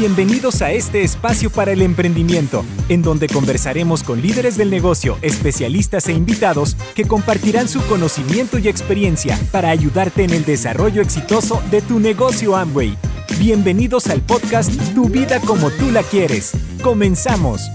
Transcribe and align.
Bienvenidos 0.00 0.62
a 0.62 0.72
este 0.72 1.02
espacio 1.02 1.50
para 1.50 1.72
el 1.72 1.82
emprendimiento, 1.82 2.64
en 2.88 3.02
donde 3.02 3.26
conversaremos 3.28 4.02
con 4.02 4.22
líderes 4.22 4.56
del 4.56 4.70
negocio, 4.70 5.18
especialistas 5.20 6.08
e 6.08 6.14
invitados 6.14 6.74
que 6.94 7.04
compartirán 7.04 7.68
su 7.68 7.86
conocimiento 7.86 8.56
y 8.56 8.68
experiencia 8.68 9.38
para 9.52 9.68
ayudarte 9.68 10.24
en 10.24 10.30
el 10.30 10.46
desarrollo 10.46 11.02
exitoso 11.02 11.62
de 11.70 11.82
tu 11.82 12.00
negocio 12.00 12.56
Amway. 12.56 12.96
Bienvenidos 13.38 14.06
al 14.06 14.22
podcast 14.22 14.72
Tu 14.94 15.06
vida 15.10 15.38
como 15.40 15.70
tú 15.70 15.90
la 15.90 16.02
quieres. 16.02 16.52
Comenzamos. 16.82 17.70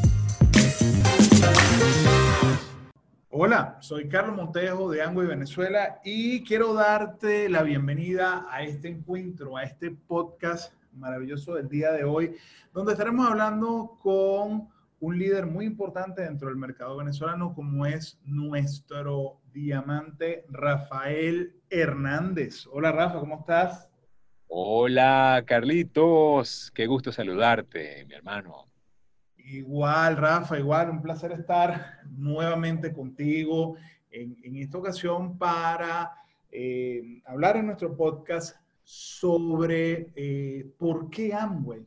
Hola, 3.30 3.78
soy 3.82 4.10
Carlos 4.10 4.36
Montejo 4.36 4.90
de 4.90 5.04
Amway 5.04 5.28
Venezuela 5.28 6.00
y 6.04 6.44
quiero 6.44 6.74
darte 6.74 7.50
la 7.50 7.62
bienvenida 7.62 8.48
a 8.50 8.64
este 8.64 8.88
encuentro, 8.88 9.58
a 9.58 9.64
este 9.64 9.92
podcast 9.92 10.74
maravilloso 10.96 11.56
del 11.56 11.70
día 11.70 11.92
de 11.92 12.04
hoy, 12.04 12.36
donde 12.74 12.94
estaremos 12.94 13.28
hablando 13.28 13.98
con 14.02 14.70
un 15.00 15.20
líder 15.20 15.46
muy 15.46 15.66
importante 15.66 16.24
dentro 16.24 16.48
del 16.48 16.58
mercado 16.58 16.98
venezolano, 16.98 17.54
como 17.54 17.86
es 17.86 18.20
nuestro 18.24 19.42
diamante 19.54 20.46
Rafael 20.50 21.56
Hernández. 21.70 22.68
Hola 22.72 22.92
Rafa, 22.92 23.20
¿cómo 23.20 23.40
estás? 23.40 23.90
Hola 24.48 25.44
Carlitos, 25.46 26.72
qué 26.74 26.88
gusto 26.88 27.12
saludarte, 27.12 28.06
mi 28.06 28.14
hermano. 28.14 28.66
Igual, 29.38 30.18
Rafa, 30.18 30.58
igual, 30.58 30.90
un 30.90 31.02
placer 31.02 31.32
estar 31.34 32.00
nuevamente 32.10 32.92
contigo 32.92 33.76
en, 34.10 34.56
esta 34.56 34.78
ocasión 34.78 35.38
para 35.38 36.14
eh, 36.50 37.22
hablar 37.26 37.58
en 37.58 37.68
nuestro 37.68 37.96
podcast 37.96 38.56
sobre 38.86 40.12
eh, 40.16 40.72
por 40.78 41.10
qué 41.10 41.34
Amway. 41.34 41.86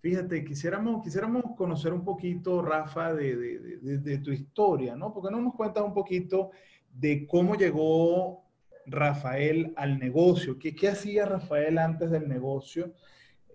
Fíjate, 0.00 0.44
quisiéramos, 0.44 1.02
quisiéramos 1.02 1.44
conocer 1.56 1.92
un 1.92 2.04
poquito, 2.04 2.60
Rafa, 2.60 3.14
de, 3.14 4.20
tu 4.22 4.32
historia, 4.32 4.96
¿no? 4.96 5.14
Porque 5.14 5.30
no 5.30 5.40
nos 5.40 5.54
cuentas 5.54 5.82
un 5.82 5.94
poquito 5.94 6.50
de 6.92 7.26
cómo 7.26 7.54
llegó 7.54 8.44
Rafael 8.84 9.72
al 9.76 9.98
negocio. 9.98 10.58
¿Qué, 10.58 10.74
qué 10.74 10.88
hacía 10.88 11.24
Rafael 11.24 11.78
antes 11.78 12.10
del 12.10 12.28
negocio 12.28 12.92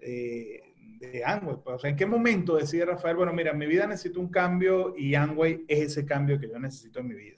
eh, 0.01 0.61
de 0.99 1.23
Amway? 1.23 1.57
Pues, 1.63 1.75
o 1.75 1.79
sea, 1.79 1.89
¿en 1.89 1.97
qué 1.97 2.05
momento 2.05 2.55
decide 2.55 2.85
Rafael, 2.85 3.17
bueno, 3.17 3.33
mira, 3.33 3.53
mi 3.53 3.67
vida 3.67 3.85
necesita 3.85 4.19
un 4.19 4.29
cambio 4.29 4.95
y 4.97 5.13
Amway 5.13 5.65
es 5.67 5.91
ese 5.91 6.05
cambio 6.05 6.39
que 6.39 6.47
yo 6.47 6.57
necesito 6.57 6.99
en 6.99 7.07
mi 7.09 7.15
vida? 7.15 7.37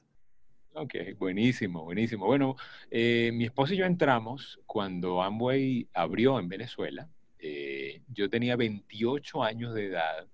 Ok, 0.74 0.96
buenísimo, 1.18 1.84
buenísimo. 1.84 2.26
Bueno, 2.26 2.56
eh, 2.90 3.32
mi 3.34 3.44
esposo 3.44 3.74
y 3.74 3.78
yo 3.78 3.86
entramos 3.86 4.58
cuando 4.66 5.22
Amway 5.22 5.90
abrió 5.94 6.40
en 6.40 6.48
Venezuela. 6.48 7.10
Eh, 7.40 8.02
yo 8.08 8.30
tenía 8.30 8.56
28 8.56 9.44
años 9.44 9.74
de 9.74 9.88
edad. 9.88 10.28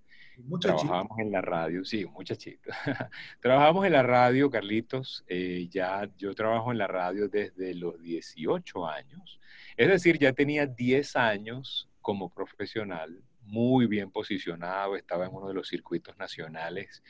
Trabajábamos 0.62 1.18
en 1.18 1.32
la 1.32 1.42
radio, 1.42 1.84
sí, 1.84 2.06
muchachito. 2.06 2.70
Trabajábamos 3.42 3.88
en 3.88 3.94
la 3.94 4.04
radio, 4.04 4.52
Carlitos. 4.52 5.26
Eh, 5.28 5.68
ya 5.72 6.08
yo 6.18 6.36
trabajo 6.36 6.72
en 6.72 6.78
la 6.78 6.88
radio 6.88 7.28
desde 7.28 7.74
los 7.74 8.00
18 8.00 8.88
años. 8.88 9.40
Es 9.76 9.88
decir, 9.88 10.20
ya 10.20 10.34
tenía 10.34 10.68
10 10.68 11.16
años 11.16 11.90
como 12.00 12.30
profesional, 12.30 13.24
muy 13.42 13.88
bien 13.88 14.12
posicionado, 14.12 14.96
estaba 14.96 15.26
en 15.26 15.34
uno 15.34 15.48
de 15.48 15.56
los 15.56 15.68
circuitos 15.68 16.16
nacionales 16.18 17.02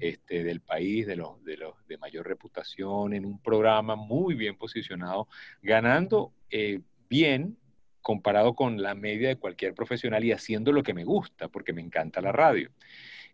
este, 0.00 0.42
del 0.42 0.60
país, 0.60 1.06
de 1.06 1.16
los, 1.16 1.44
de 1.44 1.56
los 1.56 1.74
de 1.86 1.98
mayor 1.98 2.26
reputación, 2.26 3.12
en 3.12 3.24
un 3.26 3.40
programa 3.40 3.96
muy 3.96 4.34
bien 4.34 4.56
posicionado, 4.56 5.28
ganando 5.62 6.32
eh, 6.50 6.80
bien 7.08 7.58
comparado 8.00 8.54
con 8.54 8.82
la 8.82 8.94
media 8.94 9.28
de 9.28 9.36
cualquier 9.36 9.74
profesional 9.74 10.24
y 10.24 10.32
haciendo 10.32 10.72
lo 10.72 10.82
que 10.82 10.94
me 10.94 11.04
gusta, 11.04 11.48
porque 11.48 11.72
me 11.74 11.82
encanta 11.82 12.20
la 12.22 12.32
radio. 12.32 12.70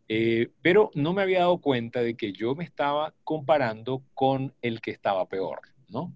Eh, 0.09 0.49
pero 0.61 0.91
no 0.95 1.13
me 1.13 1.23
había 1.23 1.41
dado 1.41 1.59
cuenta 1.59 2.03
de 2.03 2.17
que 2.17 2.33
yo 2.33 2.55
me 2.55 2.65
estaba 2.65 3.15
comparando 3.25 4.03
con 4.15 4.55
el 4.61 4.81
que 4.81 4.91
estaba 4.91 5.29
peor, 5.29 5.61
¿no? 5.89 6.13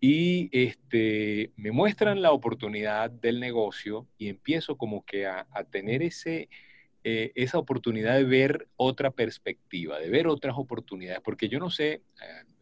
Y 0.00 0.48
este, 0.52 1.52
me 1.56 1.70
muestran 1.70 2.22
la 2.22 2.32
oportunidad 2.32 3.10
del 3.10 3.38
negocio 3.38 4.08
y 4.18 4.28
empiezo 4.28 4.76
como 4.76 5.04
que 5.04 5.26
a, 5.26 5.46
a 5.52 5.64
tener 5.64 6.02
ese, 6.02 6.48
eh, 7.04 7.32
esa 7.34 7.58
oportunidad 7.58 8.14
de 8.14 8.24
ver 8.24 8.68
otra 8.76 9.10
perspectiva, 9.10 9.98
de 9.98 10.08
ver 10.08 10.28
otras 10.28 10.54
oportunidades, 10.56 11.20
porque 11.24 11.48
yo 11.48 11.58
no 11.58 11.68
sé, 11.68 11.94
eh, 11.94 12.02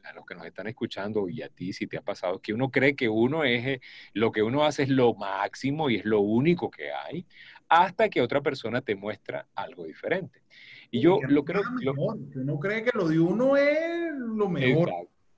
a 0.02 0.14
los 0.14 0.24
que 0.24 0.34
nos 0.34 0.46
están 0.46 0.66
escuchando 0.66 1.28
y 1.28 1.42
a 1.42 1.50
ti 1.50 1.74
si 1.74 1.86
te 1.86 1.98
ha 1.98 2.00
pasado, 2.00 2.40
que 2.40 2.54
uno 2.54 2.70
cree 2.70 2.96
que 2.96 3.10
uno 3.10 3.44
es, 3.44 3.66
eh, 3.66 3.80
lo 4.14 4.32
que 4.32 4.42
uno 4.42 4.64
hace 4.64 4.84
es 4.84 4.88
lo 4.88 5.12
máximo 5.12 5.90
y 5.90 5.96
es 5.96 6.06
lo 6.06 6.20
único 6.20 6.70
que 6.70 6.90
hay, 6.90 7.26
hasta 7.68 8.08
que 8.08 8.22
otra 8.22 8.40
persona 8.40 8.80
te 8.80 8.94
muestra 8.94 9.46
algo 9.54 9.84
diferente. 9.84 10.42
Y 10.90 11.00
yo 11.00 11.20
lo 11.28 11.44
creo... 11.44 11.62
que 11.78 11.90
uno 12.40 12.58
cree 12.58 12.82
que 12.82 12.90
lo 12.94 13.08
de 13.08 13.18
uno 13.18 13.58
es 13.58 14.14
lo 14.16 14.48
mejor. 14.48 14.90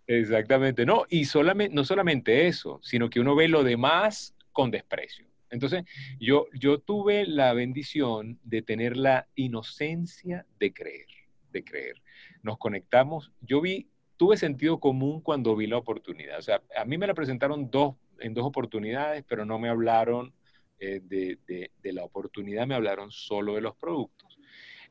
exactamente, 0.06 0.86
no, 0.86 1.06
y 1.08 1.24
solamente, 1.24 1.74
no 1.74 1.84
solamente 1.84 2.46
eso, 2.46 2.78
sino 2.84 3.10
que 3.10 3.19
uno 3.19 3.34
ve 3.34 3.48
lo 3.48 3.64
demás 3.64 4.36
con 4.52 4.70
desprecio. 4.70 5.31
Entonces, 5.52 5.84
yo, 6.18 6.46
yo 6.58 6.78
tuve 6.78 7.26
la 7.26 7.52
bendición 7.52 8.40
de 8.42 8.62
tener 8.62 8.96
la 8.96 9.28
inocencia 9.34 10.46
de 10.58 10.72
creer, 10.72 11.06
de 11.52 11.62
creer. 11.62 12.02
Nos 12.42 12.58
conectamos, 12.58 13.30
yo 13.42 13.60
vi, 13.60 13.88
tuve 14.16 14.36
sentido 14.36 14.80
común 14.80 15.20
cuando 15.20 15.54
vi 15.54 15.66
la 15.66 15.76
oportunidad. 15.76 16.38
O 16.38 16.42
sea, 16.42 16.62
a 16.76 16.84
mí 16.86 16.96
me 16.96 17.06
la 17.06 17.14
presentaron 17.14 17.70
dos, 17.70 17.96
en 18.18 18.32
dos 18.32 18.46
oportunidades, 18.46 19.24
pero 19.28 19.44
no 19.44 19.58
me 19.58 19.68
hablaron 19.68 20.32
eh, 20.80 21.00
de, 21.04 21.38
de 21.46 21.92
la 21.92 22.02
oportunidad, 22.02 22.66
me 22.66 22.74
hablaron 22.74 23.10
solo 23.10 23.54
de 23.54 23.60
los 23.60 23.76
productos. 23.76 24.38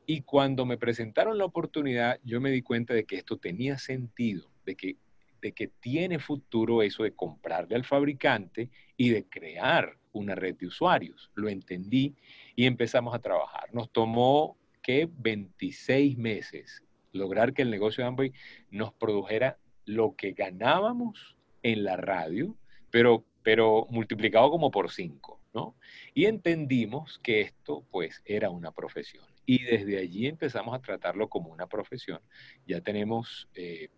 Y 0.06 0.22
cuando 0.22 0.64
me 0.64 0.78
presentaron 0.78 1.38
la 1.38 1.44
oportunidad, 1.44 2.20
yo 2.22 2.40
me 2.40 2.50
di 2.50 2.62
cuenta 2.62 2.94
de 2.94 3.04
que 3.04 3.16
esto 3.16 3.36
tenía 3.36 3.78
sentido, 3.78 4.48
de 4.64 4.76
que 4.76 4.96
de 5.42 5.52
que 5.52 5.66
tiene 5.66 6.18
futuro 6.20 6.82
eso 6.82 7.02
de 7.02 7.14
comprarle 7.14 7.74
al 7.74 7.84
fabricante 7.84 8.70
y 8.96 9.10
de 9.10 9.28
crear 9.28 9.98
una 10.12 10.34
red 10.34 10.56
de 10.56 10.68
usuarios. 10.68 11.30
Lo 11.34 11.48
entendí 11.48 12.14
y 12.54 12.66
empezamos 12.66 13.14
a 13.14 13.18
trabajar. 13.18 13.74
Nos 13.74 13.90
tomó 13.90 14.56
que 14.82 15.08
26 15.12 16.16
meses 16.16 16.82
lograr 17.12 17.52
que 17.52 17.62
el 17.62 17.70
negocio 17.70 18.02
de 18.02 18.08
Amway 18.08 18.32
nos 18.70 18.94
produjera 18.94 19.58
lo 19.84 20.14
que 20.16 20.32
ganábamos 20.32 21.36
en 21.62 21.84
la 21.84 21.96
radio, 21.96 22.56
pero, 22.90 23.24
pero 23.42 23.86
multiplicado 23.90 24.50
como 24.50 24.70
por 24.70 24.90
5, 24.90 25.40
¿no? 25.54 25.74
Y 26.14 26.26
entendimos 26.26 27.18
que 27.18 27.40
esto 27.40 27.84
pues 27.90 28.22
era 28.24 28.50
una 28.50 28.70
profesión. 28.70 29.24
Y 29.44 29.64
desde 29.64 29.98
allí 29.98 30.28
empezamos 30.28 30.74
a 30.74 30.80
tratarlo 30.80 31.28
como 31.28 31.50
una 31.50 31.66
profesión. 31.66 32.20
Ya 32.66 32.80
tenemos 32.80 33.48
eh, 33.54 33.88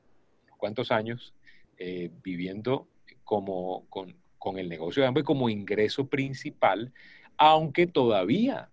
cuántos 0.56 0.91
años 0.91 1.34
eh, 1.78 2.10
viviendo 2.22 2.88
como, 3.25 3.87
con, 3.88 4.15
con, 4.38 4.59
el 4.59 4.69
negocio 4.69 5.03
de 5.03 5.09
Amway 5.09 5.25
como 5.25 5.48
ingreso 5.48 6.06
principal, 6.06 6.92
aunque 7.37 7.87
todavía 7.87 8.70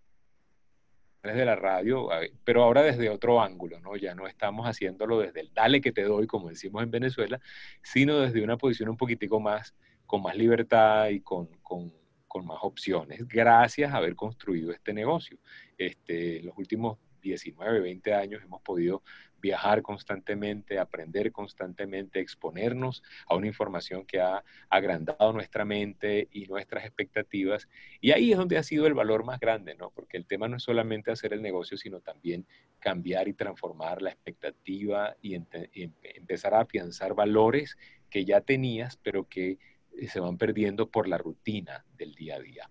desde 1.23 1.45
la 1.45 1.55
radio, 1.55 2.09
pero 2.43 2.63
ahora 2.63 2.81
desde 2.81 3.09
otro 3.09 3.41
ángulo, 3.41 3.79
¿no? 3.79 3.95
Ya 3.95 4.15
no 4.15 4.27
estamos 4.27 4.65
haciéndolo 4.65 5.19
desde 5.19 5.41
el 5.41 5.53
dale 5.53 5.79
que 5.79 5.91
te 5.91 6.03
doy, 6.03 6.25
como 6.25 6.49
decimos 6.49 6.81
en 6.81 6.91
Venezuela, 6.91 7.39
sino 7.83 8.19
desde 8.19 8.43
una 8.43 8.57
posición 8.57 8.89
un 8.89 8.97
poquitico 8.97 9.39
más, 9.39 9.75
con 10.07 10.23
más 10.23 10.35
libertad 10.35 11.09
y 11.09 11.21
con, 11.21 11.47
con, 11.61 11.93
con 12.27 12.45
más 12.45 12.59
opciones, 12.61 13.27
gracias 13.27 13.93
a 13.93 13.97
haber 13.97 14.15
construido 14.15 14.71
este 14.71 14.93
negocio. 14.93 15.37
Este, 15.77 16.41
los 16.41 16.57
últimos 16.57 16.97
19, 17.21 17.81
20 17.81 18.13
años 18.13 18.41
hemos 18.43 18.61
podido 18.61 19.03
viajar 19.41 19.81
constantemente, 19.81 20.79
aprender 20.79 21.31
constantemente, 21.31 22.19
exponernos 22.19 23.03
a 23.27 23.35
una 23.35 23.47
información 23.47 24.05
que 24.05 24.21
ha 24.21 24.43
agrandado 24.69 25.33
nuestra 25.33 25.65
mente 25.65 26.27
y 26.31 26.45
nuestras 26.45 26.85
expectativas. 26.85 27.67
Y 27.99 28.11
ahí 28.11 28.31
es 28.31 28.37
donde 28.37 28.57
ha 28.57 28.63
sido 28.63 28.87
el 28.87 28.93
valor 28.93 29.23
más 29.23 29.39
grande, 29.39 29.75
¿no? 29.75 29.89
Porque 29.89 30.17
el 30.17 30.25
tema 30.25 30.47
no 30.47 30.57
es 30.57 30.63
solamente 30.63 31.11
hacer 31.11 31.33
el 31.33 31.41
negocio, 31.41 31.77
sino 31.77 31.99
también 31.99 32.45
cambiar 32.79 33.27
y 33.27 33.33
transformar 33.33 34.01
la 34.01 34.11
expectativa 34.11 35.15
y, 35.21 35.35
y 35.35 35.91
empezar 36.03 36.53
a 36.53 36.61
afianzar 36.61 37.13
valores 37.13 37.77
que 38.09 38.25
ya 38.25 38.41
tenías, 38.41 38.97
pero 38.97 39.27
que 39.27 39.57
eh, 39.97 40.07
se 40.07 40.19
van 40.19 40.37
perdiendo 40.37 40.89
por 40.89 41.07
la 41.07 41.17
rutina 41.17 41.85
del 41.97 42.13
día 42.13 42.35
a 42.35 42.39
día. 42.39 42.69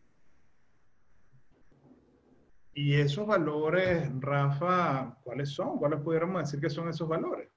Y 2.75 2.95
esos 2.95 3.27
valores, 3.27 4.09
Rafa, 4.21 5.17
¿cuáles 5.23 5.51
son? 5.51 5.79
¿Cuáles 5.79 6.01
pudiéramos 6.01 6.43
decir 6.43 6.61
que 6.61 6.71
son 6.71 6.89
esos 6.89 7.09
valores? 7.09 7.49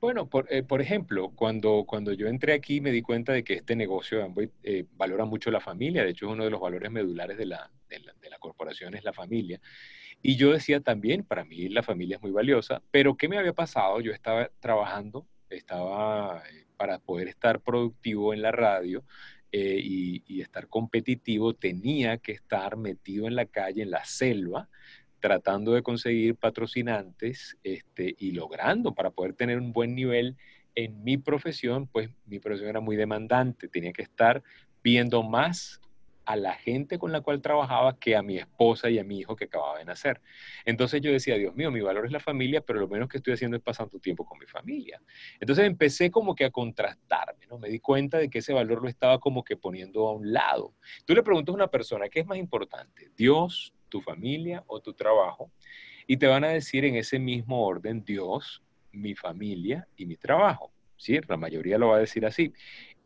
Bueno, 0.00 0.28
por, 0.28 0.46
eh, 0.52 0.64
ejemplo, 0.78 1.30
cuando, 1.34 1.84
cuando 1.84 2.12
yo 2.12 2.28
entré 2.28 2.52
aquí 2.52 2.80
me 2.80 2.92
di 2.92 3.02
cuenta 3.02 3.32
de 3.32 3.42
que 3.42 3.54
este 3.54 3.74
negocio 3.74 4.32
eh, 4.62 4.84
valora 4.92 5.24
mucho 5.24 5.50
la 5.50 5.60
familia, 5.60 6.04
de 6.04 6.10
hecho 6.10 6.26
es 6.26 6.32
uno 6.32 6.44
de 6.44 6.50
los 6.50 6.60
valores 6.60 6.90
medulares 6.92 7.36
de 7.36 7.46
la, 7.46 7.68
de 7.88 7.98
la, 8.00 8.12
de 8.20 8.30
la 8.30 8.38
corporación, 8.38 8.94
es 8.94 9.02
la 9.02 9.12
familia. 9.12 9.60
Y 10.22 10.36
yo 10.36 10.52
decía 10.52 10.80
también, 10.80 11.24
para 11.24 11.44
mí 11.44 11.68
la 11.68 11.82
familia 11.82 12.16
es 12.16 12.22
muy 12.22 12.30
valiosa, 12.30 12.80
pero 12.92 13.16
¿qué 13.16 13.28
me 13.28 13.38
había 13.38 13.52
pasado? 13.52 14.00
Yo 14.00 14.12
estaba 14.12 14.48
trabajando, 14.60 15.26
estaba 15.50 16.44
eh, 16.48 16.66
para 16.76 17.00
poder 17.00 17.26
estar 17.26 17.60
productivo 17.60 18.32
en 18.32 18.42
la 18.42 18.52
radio, 18.52 19.02
eh, 19.52 19.80
y, 19.82 20.40
estar 20.40 20.68
competitivo, 20.68 21.54
tenía 21.54 22.18
que 22.18 22.32
estar 22.32 22.76
metido 22.76 23.26
en 23.26 23.34
la 23.34 23.46
calle, 23.46 23.82
en 23.82 23.90
la 23.90 24.04
selva, 24.04 24.68
tratando 25.20 25.72
de 25.72 25.82
conseguir 25.82 26.36
patrocinantes 26.36 27.56
este, 27.64 28.14
y 28.18 28.32
logrando 28.32 28.94
para 28.94 29.10
poder 29.10 29.34
tener 29.34 29.58
un 29.58 29.72
buen 29.72 29.94
nivel 29.94 30.36
en 30.74 31.02
mi 31.02 31.16
profesión, 31.16 31.88
pues 31.88 32.08
mi 32.26 32.38
profesión 32.38 32.70
era 32.70 32.80
muy 32.80 32.94
demandante, 32.94 33.68
tenía 33.68 33.92
que 33.92 34.02
estar 34.02 34.42
viendo 34.82 35.22
más 35.22 35.80
a 36.28 36.36
la 36.36 36.52
gente 36.52 36.98
con 36.98 37.10
la 37.10 37.22
cual 37.22 37.40
trabajaba 37.40 37.98
que 37.98 38.14
a 38.14 38.20
mi 38.20 38.36
esposa 38.36 38.90
y 38.90 38.98
a 38.98 39.02
mi 39.02 39.18
hijo 39.18 39.34
que 39.34 39.46
acababa 39.46 39.78
de 39.78 39.86
nacer. 39.86 40.20
Entonces 40.66 41.00
yo 41.00 41.10
decía, 41.10 41.36
Dios 41.36 41.56
mío, 41.56 41.70
mi 41.70 41.80
valor 41.80 42.04
es 42.04 42.12
la 42.12 42.20
familia, 42.20 42.60
pero 42.60 42.78
lo 42.80 42.86
menos 42.86 43.08
que 43.08 43.16
estoy 43.16 43.32
haciendo 43.32 43.56
es 43.56 43.62
pasando 43.62 43.98
tiempo 43.98 44.26
con 44.26 44.38
mi 44.38 44.44
familia. 44.44 45.00
Entonces 45.40 45.64
empecé 45.64 46.10
como 46.10 46.34
que 46.34 46.44
a 46.44 46.50
contrastarme, 46.50 47.46
¿no? 47.46 47.58
Me 47.58 47.70
di 47.70 47.80
cuenta 47.80 48.18
de 48.18 48.28
que 48.28 48.40
ese 48.40 48.52
valor 48.52 48.82
lo 48.82 48.90
estaba 48.90 49.18
como 49.18 49.42
que 49.42 49.56
poniendo 49.56 50.06
a 50.06 50.12
un 50.12 50.30
lado. 50.30 50.74
Tú 51.06 51.14
le 51.14 51.22
preguntas 51.22 51.54
a 51.54 51.56
una 51.56 51.68
persona, 51.68 52.10
¿qué 52.10 52.20
es 52.20 52.26
más 52.26 52.36
importante? 52.36 53.10
¿Dios, 53.16 53.72
tu 53.88 54.02
familia 54.02 54.62
o 54.66 54.80
tu 54.80 54.92
trabajo? 54.92 55.50
Y 56.06 56.18
te 56.18 56.26
van 56.26 56.44
a 56.44 56.48
decir 56.48 56.84
en 56.84 56.96
ese 56.96 57.18
mismo 57.18 57.64
orden, 57.64 58.04
Dios, 58.04 58.62
mi 58.92 59.14
familia 59.14 59.88
y 59.96 60.04
mi 60.04 60.16
trabajo. 60.16 60.72
¿sí? 60.98 61.18
La 61.26 61.38
mayoría 61.38 61.78
lo 61.78 61.88
va 61.88 61.96
a 61.96 62.00
decir 62.00 62.26
así. 62.26 62.52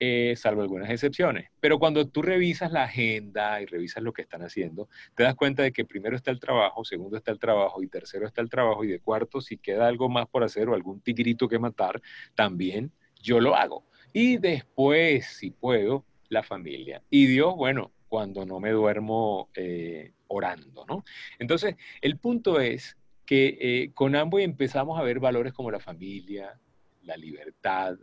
Eh, 0.04 0.34
salvo 0.34 0.62
algunas 0.62 0.90
excepciones. 0.90 1.48
Pero 1.60 1.78
cuando 1.78 2.08
tú 2.08 2.22
revisas 2.22 2.72
la 2.72 2.82
agenda 2.82 3.62
y 3.62 3.66
revisas 3.66 4.02
lo 4.02 4.12
que 4.12 4.22
están 4.22 4.42
haciendo, 4.42 4.88
te 5.14 5.22
das 5.22 5.36
cuenta 5.36 5.62
de 5.62 5.70
que 5.70 5.84
primero 5.84 6.16
está 6.16 6.32
el 6.32 6.40
trabajo, 6.40 6.84
segundo 6.84 7.16
está 7.16 7.30
el 7.30 7.38
trabajo 7.38 7.84
y 7.84 7.86
tercero 7.86 8.26
está 8.26 8.40
el 8.40 8.50
trabajo 8.50 8.82
y 8.82 8.88
de 8.88 8.98
cuarto, 8.98 9.40
si 9.40 9.58
queda 9.58 9.86
algo 9.86 10.08
más 10.08 10.26
por 10.26 10.42
hacer 10.42 10.68
o 10.68 10.74
algún 10.74 11.00
tigrito 11.02 11.46
que 11.46 11.60
matar, 11.60 12.02
también 12.34 12.90
yo 13.22 13.38
lo 13.38 13.54
hago. 13.54 13.84
Y 14.12 14.38
después, 14.38 15.24
si 15.36 15.52
puedo, 15.52 16.04
la 16.28 16.42
familia. 16.42 17.00
Y 17.08 17.26
Dios, 17.26 17.54
bueno, 17.54 17.92
cuando 18.08 18.44
no 18.44 18.58
me 18.58 18.72
duermo 18.72 19.50
eh, 19.54 20.14
orando, 20.26 20.84
¿no? 20.84 21.04
Entonces, 21.38 21.76
el 22.00 22.18
punto 22.18 22.58
es 22.58 22.96
que 23.24 23.56
eh, 23.60 23.92
con 23.94 24.16
ambos 24.16 24.40
empezamos 24.40 24.98
a 24.98 25.04
ver 25.04 25.20
valores 25.20 25.52
como 25.52 25.70
la 25.70 25.78
familia, 25.78 26.58
la 27.02 27.16
libertad, 27.16 27.94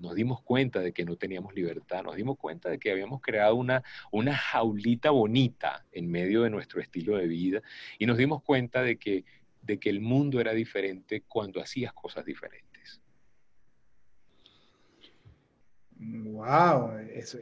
nos 0.00 0.14
dimos 0.14 0.42
cuenta 0.42 0.80
de 0.80 0.92
que 0.92 1.04
no 1.04 1.16
teníamos 1.16 1.54
libertad, 1.54 2.04
nos 2.04 2.16
dimos 2.16 2.36
cuenta 2.38 2.68
de 2.68 2.78
que 2.78 2.90
habíamos 2.90 3.20
creado 3.20 3.54
una, 3.54 3.82
una 4.10 4.36
jaulita 4.36 5.10
bonita 5.10 5.84
en 5.92 6.10
medio 6.10 6.42
de 6.42 6.50
nuestro 6.50 6.80
estilo 6.80 7.16
de 7.16 7.26
vida 7.26 7.62
y 7.98 8.06
nos 8.06 8.18
dimos 8.18 8.42
cuenta 8.42 8.82
de 8.82 8.96
que, 8.96 9.24
de 9.62 9.78
que 9.78 9.90
el 9.90 10.00
mundo 10.00 10.40
era 10.40 10.52
diferente 10.52 11.22
cuando 11.26 11.60
hacías 11.60 11.92
cosas 11.92 12.24
diferentes. 12.24 12.65
Wow, 15.98 16.98
eso, 17.14 17.38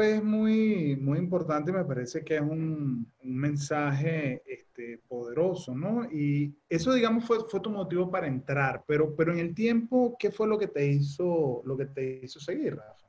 es 0.00 0.24
muy, 0.24 0.96
muy 0.96 1.18
importante, 1.18 1.70
me 1.70 1.84
parece 1.84 2.24
que 2.24 2.36
es 2.36 2.42
un, 2.42 3.06
mensaje 3.22 4.42
este, 4.44 4.98
poderoso, 5.06 5.74
¿no? 5.74 6.10
Y 6.10 6.52
eso, 6.68 6.92
digamos, 6.92 7.24
fue, 7.24 7.38
fue 7.48 7.60
tu 7.60 7.70
motivo 7.70 8.10
para 8.10 8.26
entrar, 8.26 8.82
pero, 8.86 9.14
pero 9.14 9.32
en 9.32 9.38
el 9.38 9.54
tiempo, 9.54 10.16
¿qué 10.18 10.32
fue 10.32 10.48
lo 10.48 10.58
que 10.58 10.66
te 10.66 10.86
hizo, 10.86 11.62
lo 11.64 11.76
que 11.76 11.86
te 11.86 12.20
hizo 12.24 12.40
seguir, 12.40 12.76
Rafa? 12.76 13.06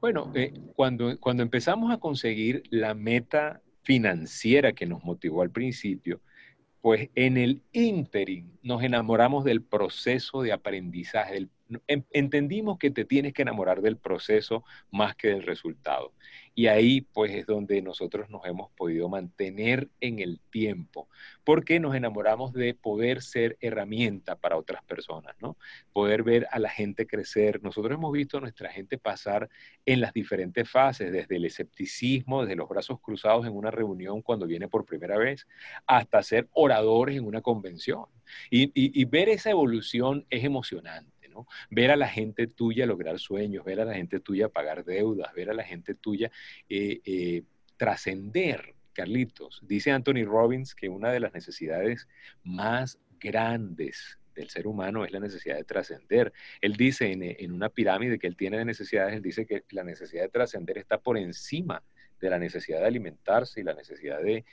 Bueno, 0.00 0.32
eh, 0.34 0.52
cuando, 0.74 1.18
cuando 1.20 1.42
empezamos 1.42 1.92
a 1.92 1.98
conseguir 1.98 2.62
la 2.70 2.94
meta 2.94 3.60
financiera 3.82 4.72
que 4.72 4.86
nos 4.86 5.04
motivó 5.04 5.42
al 5.42 5.50
principio, 5.50 6.20
pues 6.80 7.10
en 7.14 7.36
el 7.36 7.62
interim 7.72 8.50
nos 8.62 8.82
enamoramos 8.82 9.44
del 9.44 9.62
proceso 9.62 10.42
de 10.42 10.52
aprendizaje, 10.52 11.34
del 11.34 11.50
entendimos 11.86 12.78
que 12.78 12.90
te 12.90 13.04
tienes 13.04 13.32
que 13.32 13.42
enamorar 13.42 13.80
del 13.80 13.96
proceso 13.96 14.64
más 14.90 15.16
que 15.16 15.28
del 15.28 15.42
resultado. 15.42 16.12
Y 16.54 16.68
ahí 16.68 17.02
pues 17.02 17.32
es 17.34 17.46
donde 17.46 17.82
nosotros 17.82 18.30
nos 18.30 18.46
hemos 18.46 18.70
podido 18.72 19.10
mantener 19.10 19.90
en 20.00 20.20
el 20.20 20.40
tiempo, 20.50 21.06
porque 21.44 21.78
nos 21.78 21.94
enamoramos 21.94 22.54
de 22.54 22.72
poder 22.72 23.20
ser 23.20 23.58
herramienta 23.60 24.36
para 24.36 24.56
otras 24.56 24.82
personas, 24.84 25.36
¿no? 25.38 25.58
Poder 25.92 26.22
ver 26.22 26.46
a 26.50 26.58
la 26.58 26.70
gente 26.70 27.06
crecer. 27.06 27.62
Nosotros 27.62 27.94
hemos 27.94 28.10
visto 28.10 28.38
a 28.38 28.40
nuestra 28.40 28.70
gente 28.70 28.96
pasar 28.96 29.50
en 29.84 30.00
las 30.00 30.14
diferentes 30.14 30.68
fases, 30.70 31.12
desde 31.12 31.36
el 31.36 31.44
escepticismo, 31.44 32.42
desde 32.42 32.56
los 32.56 32.68
brazos 32.68 33.00
cruzados 33.00 33.46
en 33.46 33.52
una 33.52 33.70
reunión 33.70 34.22
cuando 34.22 34.46
viene 34.46 34.66
por 34.66 34.86
primera 34.86 35.18
vez, 35.18 35.46
hasta 35.86 36.22
ser 36.22 36.48
oradores 36.52 37.18
en 37.18 37.26
una 37.26 37.42
convención. 37.42 38.06
y 38.50 39.04
ver 39.04 39.28
esa 39.28 39.50
evolución 39.50 40.26
es 40.30 40.42
emocionante. 40.42 41.15
Ver 41.70 41.90
a 41.90 41.96
la 41.96 42.08
gente 42.08 42.46
tuya 42.46 42.86
lograr 42.86 43.18
sueños, 43.18 43.64
ver 43.64 43.80
a 43.80 43.84
la 43.84 43.94
gente 43.94 44.20
tuya 44.20 44.48
pagar 44.48 44.84
deudas, 44.84 45.32
ver 45.34 45.50
a 45.50 45.54
la 45.54 45.64
gente 45.64 45.94
tuya 45.94 46.30
eh, 46.68 47.00
eh, 47.04 47.42
trascender, 47.76 48.74
Carlitos. 48.92 49.60
Dice 49.62 49.90
Anthony 49.90 50.24
Robbins 50.24 50.74
que 50.74 50.88
una 50.88 51.12
de 51.12 51.20
las 51.20 51.34
necesidades 51.34 52.08
más 52.42 52.98
grandes 53.20 54.18
del 54.34 54.48
ser 54.48 54.66
humano 54.66 55.04
es 55.04 55.12
la 55.12 55.20
necesidad 55.20 55.56
de 55.56 55.64
trascender. 55.64 56.32
Él 56.60 56.74
dice 56.74 57.12
en, 57.12 57.52
una 57.52 57.68
pirámide 57.68 58.18
que 58.18 58.26
él 58.26 58.36
tiene 58.36 58.58
de 58.58 58.64
necesidades, 58.64 59.14
él 59.14 59.22
dice 59.22 59.44
que 59.46 59.64
la 59.70 59.84
necesidad 59.84 60.22
de 60.22 60.28
trascender 60.30 60.78
está 60.78 60.98
por 60.98 61.18
encima 61.18 61.82
de 62.20 62.30
la 62.30 62.38
necesidad 62.38 62.80
de 62.80 62.86
alimentarse 62.86 63.60
y 63.60 63.64
la 63.64 63.74
necesidad 63.74 64.20
de 64.22 64.44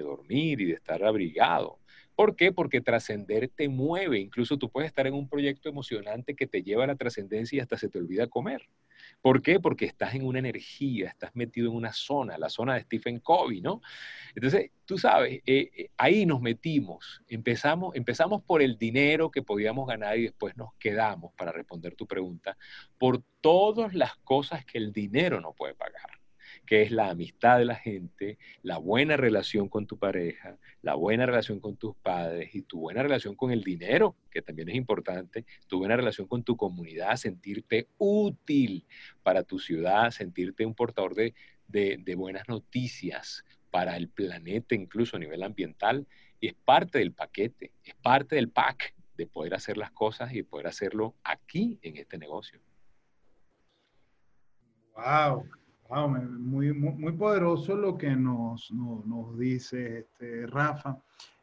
dormir 0.00 0.60
y 0.60 0.64
de 0.66 0.72
estar 0.72 1.04
abrigado. 1.04 1.78
¿Por 2.14 2.36
qué? 2.36 2.52
Porque 2.52 2.80
trascender 2.80 3.48
te 3.48 3.68
mueve. 3.68 4.18
Incluso 4.20 4.56
tú 4.56 4.70
puedes 4.70 4.88
estar 4.88 5.06
en 5.06 5.14
un 5.14 5.28
proyecto 5.28 5.68
emocionante 5.68 6.34
que 6.36 6.46
te 6.46 6.62
lleva 6.62 6.84
a 6.84 6.86
la 6.86 6.96
trascendencia 6.96 7.56
y 7.56 7.60
hasta 7.60 7.76
se 7.76 7.88
te 7.88 7.98
olvida 7.98 8.28
comer. 8.28 8.68
¿Por 9.20 9.42
qué? 9.42 9.58
Porque 9.60 9.84
estás 9.84 10.14
en 10.14 10.24
una 10.24 10.38
energía, 10.38 11.08
estás 11.08 11.34
metido 11.34 11.70
en 11.70 11.76
una 11.76 11.92
zona, 11.92 12.38
la 12.38 12.48
zona 12.48 12.74
de 12.74 12.82
Stephen 12.82 13.18
Covey, 13.18 13.60
¿no? 13.60 13.82
Entonces, 14.34 14.70
tú 14.84 14.98
sabes, 14.98 15.42
eh, 15.46 15.70
eh, 15.76 15.90
ahí 15.96 16.24
nos 16.26 16.40
metimos. 16.40 17.22
Empezamos, 17.28 17.96
empezamos 17.96 18.42
por 18.42 18.62
el 18.62 18.78
dinero 18.78 19.30
que 19.30 19.42
podíamos 19.42 19.86
ganar 19.86 20.16
y 20.18 20.22
después 20.22 20.56
nos 20.56 20.74
quedamos, 20.78 21.32
para 21.34 21.52
responder 21.52 21.94
tu 21.96 22.06
pregunta, 22.06 22.56
por 22.98 23.22
todas 23.40 23.94
las 23.94 24.16
cosas 24.18 24.64
que 24.64 24.78
el 24.78 24.92
dinero 24.92 25.40
no 25.40 25.52
puede 25.52 25.74
pagar 25.74 26.13
que 26.66 26.82
es 26.82 26.90
la 26.90 27.10
amistad 27.10 27.58
de 27.58 27.64
la 27.64 27.74
gente, 27.74 28.38
la 28.62 28.78
buena 28.78 29.16
relación 29.16 29.68
con 29.68 29.86
tu 29.86 29.98
pareja, 29.98 30.58
la 30.82 30.94
buena 30.94 31.26
relación 31.26 31.60
con 31.60 31.76
tus 31.76 31.94
padres 31.96 32.54
y 32.54 32.62
tu 32.62 32.80
buena 32.80 33.02
relación 33.02 33.34
con 33.34 33.50
el 33.50 33.62
dinero, 33.62 34.16
que 34.30 34.42
también 34.42 34.68
es 34.68 34.74
importante, 34.74 35.44
tu 35.66 35.78
buena 35.78 35.96
relación 35.96 36.26
con 36.26 36.42
tu 36.42 36.56
comunidad, 36.56 37.16
sentirte 37.16 37.88
útil 37.98 38.86
para 39.22 39.42
tu 39.42 39.58
ciudad, 39.58 40.10
sentirte 40.10 40.64
un 40.64 40.74
portador 40.74 41.14
de, 41.14 41.34
buenas 42.16 42.48
noticias 42.48 43.44
para 43.70 43.96
el 43.96 44.08
planeta, 44.08 44.74
incluso 44.74 45.16
a 45.16 45.20
nivel 45.20 45.42
ambiental, 45.42 46.06
y 46.40 46.48
es 46.48 46.54
parte 46.54 46.98
del 46.98 47.12
paquete, 47.12 47.72
es 47.84 47.94
parte 47.96 48.36
del 48.36 48.48
pack 48.48 48.94
de 49.16 49.26
poder 49.26 49.54
hacer 49.54 49.76
las 49.76 49.90
cosas 49.90 50.32
y 50.32 50.42
poder 50.42 50.66
hacerlo 50.66 51.14
aquí 51.24 51.78
en 51.82 51.96
este 51.96 52.18
negocio. 52.18 52.60
Wow, 54.94 55.48
muy, 55.88 56.72
muy, 56.72 57.12
poderoso 57.12 57.76
lo 57.76 57.96
que 57.96 58.16
nos, 58.16 58.70
nos, 58.72 59.38
dice 59.38 59.98
este, 60.00 60.46
Rafa. 60.46 60.98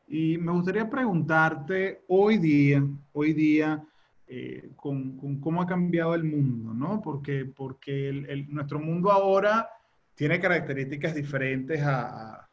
Y 0.07 0.37
me 0.37 0.51
gustaría 0.51 0.89
preguntarte 0.89 2.03
hoy 2.07 2.37
día, 2.37 2.83
hoy 3.13 3.33
día, 3.33 3.81
eh, 4.27 4.71
con, 4.75 5.17
con, 5.17 5.39
cómo 5.39 5.61
ha 5.61 5.65
cambiado 5.67 6.15
el 6.15 6.23
mundo, 6.23 6.73
¿no? 6.73 7.01
Porque, 7.01 7.45
porque 7.45 8.45
nuestro 8.49 8.79
mundo 8.79 9.11
ahora 9.11 9.69
tiene 10.15 10.39
características 10.39 11.15
diferentes 11.15 11.81
a, 11.83 12.47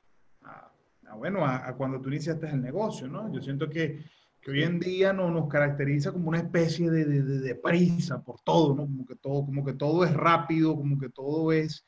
bueno, 1.17 1.45
a, 1.45 1.75
cuando 1.77 2.01
tú 2.01 2.09
iniciaste 2.09 2.49
el 2.49 2.63
negocio, 2.63 3.09
¿no? 3.09 3.33
Yo 3.33 3.41
siento 3.41 3.69
que 3.69 4.05
que 4.41 4.51
hoy 4.51 4.63
en 4.63 4.79
día 4.79 5.13
no, 5.13 5.31
nos 5.31 5.49
caracteriza 5.49 6.13
como 6.13 6.29
una 6.29 6.39
especie 6.39 6.91
de, 6.91 7.05
de, 7.05 7.23
de, 7.23 7.55
prisa 7.55 8.23
por 8.23 8.41
todo, 8.41 8.75
¿no? 8.75 8.83
Como 8.83 9.07
que 9.07 9.17
todo, 9.17 9.45
como 9.45 9.65
que 9.65 9.73
todo 9.75 10.05
es 10.05 10.15
rápido, 10.15 10.77
como 10.77 10.99
que 10.99 11.09
todo 11.09 11.53
es 11.53 11.85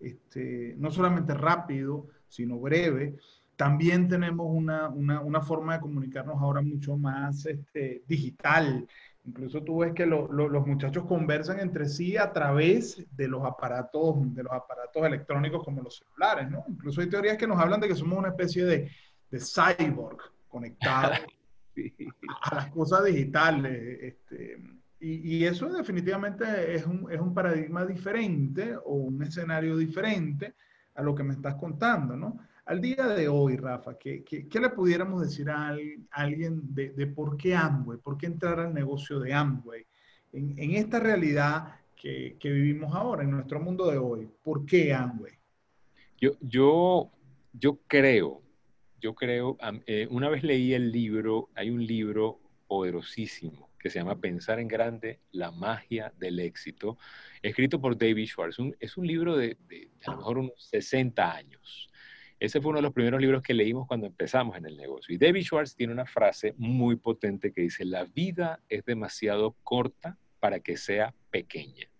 este, 0.00 0.74
no 0.78 0.90
solamente 0.90 1.34
rápido, 1.34 2.06
sino 2.28 2.58
breve. 2.58 3.16
También 3.56 4.08
tenemos 4.08 4.46
una, 4.50 4.88
una, 4.88 5.20
una 5.20 5.40
forma 5.40 5.74
de 5.74 5.80
comunicarnos 5.80 6.40
ahora 6.40 6.60
mucho 6.60 6.96
más 6.96 7.46
este, 7.46 8.02
digital. 8.06 8.86
Incluso 9.26 9.62
tú 9.62 9.78
ves 9.78 9.92
que 9.94 10.04
los 10.04 10.66
muchachos 10.66 11.06
conversan 11.06 11.60
entre 11.60 11.88
sí 11.88 12.16
a 12.16 12.32
través 12.32 13.06
de 13.16 13.28
los 13.28 13.42
aparatos, 13.44 14.16
de 14.34 14.42
los 14.42 14.52
aparatos 14.52 15.02
electrónicos 15.06 15.64
como 15.64 15.82
los 15.82 15.96
celulares, 15.96 16.50
¿no? 16.50 16.64
Incluso 16.68 17.00
hay 17.00 17.08
teorías 17.08 17.38
que 17.38 17.46
nos 17.46 17.58
hablan 17.58 17.80
de 17.80 17.88
que 17.88 17.94
somos 17.94 18.18
una 18.18 18.28
especie 18.28 18.64
de, 18.64 18.90
de 19.30 19.40
cyborg 19.40 20.18
conectados 20.48 21.20
a 22.42 22.54
las 22.54 22.70
cosas 22.70 23.04
digitales. 23.04 23.98
Este, 24.00 24.58
y, 25.00 25.44
eso 25.44 25.68
definitivamente 25.68 26.74
es 26.74 26.86
un, 26.86 27.10
es 27.10 27.20
un, 27.20 27.34
paradigma 27.34 27.84
diferente 27.84 28.74
o 28.76 28.94
un 28.94 29.22
escenario 29.22 29.76
diferente 29.76 30.54
a 30.94 31.02
lo 31.02 31.14
que 31.14 31.24
me 31.24 31.34
estás 31.34 31.56
contando, 31.56 32.16
¿no? 32.16 32.38
Al 32.66 32.80
día 32.80 33.08
de 33.08 33.28
hoy, 33.28 33.56
Rafa, 33.56 33.98
¿qué, 33.98 34.24
qué, 34.24 34.48
qué 34.48 34.60
le 34.60 34.70
pudiéramos 34.70 35.20
decir 35.20 35.50
a 35.50 35.76
alguien 36.12 36.74
de, 36.74 36.90
de, 36.90 37.06
por 37.06 37.36
qué 37.36 37.54
Amway, 37.54 37.98
por 37.98 38.16
qué 38.16 38.26
entrar 38.26 38.58
al 38.58 38.72
negocio 38.72 39.20
de 39.20 39.34
Amway? 39.34 39.84
En, 40.32 40.58
en 40.58 40.70
esta 40.70 40.98
realidad 40.98 41.74
que, 42.38 42.50
vivimos 42.50 42.94
ahora, 42.94 43.22
en 43.22 43.30
nuestro 43.30 43.60
mundo 43.60 43.90
de 43.90 43.98
hoy. 43.98 44.28
¿Por 44.42 44.66
qué 44.66 44.92
Amway? 44.92 45.32
Yo, 46.20 46.32
yo, 46.40 47.10
yo 47.52 47.78
creo, 47.86 48.42
yo 49.04 49.14
creo, 49.14 49.58
eh, 49.84 50.06
una 50.08 50.30
vez 50.30 50.42
leí 50.42 50.72
el 50.72 50.90
libro, 50.90 51.50
hay 51.54 51.68
un 51.68 51.86
libro 51.86 52.40
poderosísimo 52.66 53.68
que 53.78 53.90
se 53.90 53.98
llama 53.98 54.18
Pensar 54.18 54.58
en 54.58 54.66
Grande, 54.66 55.20
la 55.30 55.50
magia 55.50 56.14
del 56.16 56.40
éxito, 56.40 56.96
escrito 57.42 57.78
por 57.82 57.98
David 57.98 58.26
Schwartz. 58.26 58.56
es 58.80 58.96
un 58.96 59.06
libro 59.06 59.36
de, 59.36 59.58
de, 59.68 59.90
a 60.06 60.12
lo 60.12 60.16
mejor 60.16 60.38
unos 60.38 60.54
60 60.70 61.34
años. 61.34 61.90
Ese 62.40 62.62
fue 62.62 62.70
uno 62.70 62.78
de 62.78 62.84
los 62.84 62.94
primeros 62.94 63.20
libros 63.20 63.42
que 63.42 63.52
leímos 63.52 63.86
cuando 63.86 64.06
empezamos 64.06 64.56
en 64.56 64.64
el 64.64 64.74
negocio. 64.74 65.14
Y 65.14 65.18
David 65.18 65.42
Schwartz 65.42 65.76
tiene 65.76 65.92
una 65.92 66.06
frase 66.06 66.54
muy 66.56 66.96
potente 66.96 67.52
que 67.52 67.60
dice, 67.60 67.84
la 67.84 68.04
vida 68.04 68.60
es 68.70 68.86
demasiado 68.86 69.54
corta 69.62 70.16
para 70.40 70.60
que 70.60 70.78
sea 70.78 71.14
pequeña. 71.30 71.90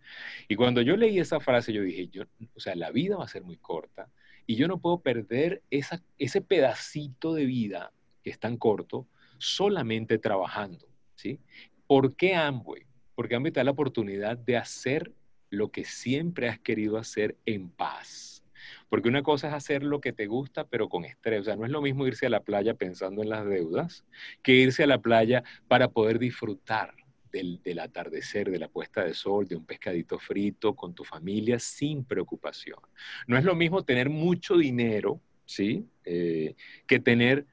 Y 0.48 0.56
cuando 0.56 0.80
yo 0.80 0.96
leí 0.96 1.18
esa 1.18 1.38
frase, 1.38 1.70
yo 1.70 1.82
dije, 1.82 2.08
yo, 2.08 2.22
o 2.54 2.60
sea, 2.60 2.74
la 2.74 2.90
vida 2.90 3.18
va 3.18 3.24
a 3.24 3.28
ser 3.28 3.42
muy 3.42 3.58
corta 3.58 4.08
y 4.46 4.56
yo 4.56 4.68
no 4.68 4.78
puedo 4.78 5.00
perder 5.00 5.62
ese 5.70 6.40
pedacito 6.40 7.34
de 7.34 7.46
vida 7.46 7.92
que 8.22 8.30
es 8.30 8.38
tan 8.38 8.56
corto 8.56 9.06
solamente 9.38 10.18
trabajando, 10.18 10.86
¿sí? 11.14 11.40
¿Por 11.86 12.16
qué 12.16 12.34
Amway? 12.34 12.86
Porque 13.14 13.34
Amway 13.34 13.52
te 13.52 13.60
da 13.60 13.64
la 13.64 13.70
oportunidad 13.72 14.38
de 14.38 14.56
hacer 14.56 15.12
lo 15.50 15.70
que 15.70 15.84
siempre 15.84 16.48
has 16.48 16.58
querido 16.58 16.96
hacer 16.96 17.36
en 17.46 17.68
paz. 17.68 18.42
Porque 18.88 19.08
una 19.08 19.22
cosa 19.22 19.48
es 19.48 19.54
hacer 19.54 19.82
lo 19.82 20.00
que 20.00 20.12
te 20.12 20.26
gusta, 20.26 20.66
pero 20.66 20.88
con 20.88 21.04
estrés. 21.04 21.42
O 21.42 21.44
sea, 21.44 21.56
no 21.56 21.64
es 21.64 21.70
lo 21.70 21.82
mismo 21.82 22.06
irse 22.06 22.26
a 22.26 22.30
la 22.30 22.40
playa 22.40 22.74
pensando 22.74 23.22
en 23.22 23.28
las 23.28 23.44
deudas 23.44 24.04
que 24.42 24.52
irse 24.52 24.84
a 24.84 24.86
la 24.86 25.02
playa 25.02 25.44
para 25.68 25.90
poder 25.90 26.18
disfrutar 26.18 26.94
del, 27.34 27.78
atardecer, 27.80 28.50
de 28.50 28.58
la 28.58 28.68
puesta 28.68 29.04
de 29.04 29.14
sol, 29.14 29.48
de 29.48 29.56
un 29.56 29.66
pescadito 29.66 30.18
frito 30.18 30.76
con 30.76 30.94
tu 30.94 31.02
familia 31.02 31.58
sin 31.58 32.04
preocupación. 32.04 32.78
No 33.26 33.36
es 33.36 33.44
lo 33.44 33.54
mismo 33.56 33.82
tener 33.82 34.08
mucho 34.08 34.56
dinero, 34.56 35.20
¿sí? 35.44 35.84
Eh, 36.04 36.54
que 36.86 37.00
tener 37.00 37.46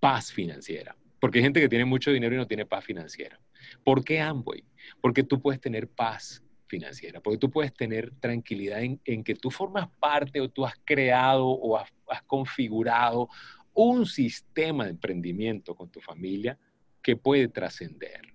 paz 0.00 0.32
financiera. 0.32 0.96
Porque 1.20 1.38
hay 1.38 1.44
gente 1.44 1.60
que 1.60 1.68
tiene 1.68 1.84
mucho 1.84 2.10
dinero 2.10 2.34
y 2.34 2.38
no 2.38 2.46
tiene 2.46 2.64
paz 2.64 2.84
financiera. 2.84 3.38
¿Por 3.84 4.02
qué 4.02 4.20
Amway? 4.20 4.64
Porque 5.00 5.22
tú 5.22 5.40
puedes 5.40 5.60
tener 5.60 5.88
paz 5.88 6.42
financiera, 6.66 7.20
porque 7.20 7.38
tú 7.38 7.50
puedes 7.50 7.74
tener 7.74 8.12
tranquilidad 8.18 8.80
en, 8.82 9.24
que 9.24 9.34
tú 9.34 9.50
formas 9.50 9.88
parte 10.00 10.40
o 10.40 10.48
tú 10.48 10.64
has 10.64 10.74
creado 10.84 11.46
o 11.46 11.76
has 11.76 12.22
configurado 12.26 13.28
un 13.74 14.06
sistema 14.06 14.84
de 14.84 14.90
emprendimiento 14.90 15.74
con 15.74 15.90
tu 15.90 16.00
familia 16.00 16.58
que 17.02 17.14
puede 17.14 17.48
trascender. 17.48 18.31